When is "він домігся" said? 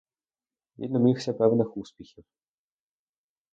0.77-1.33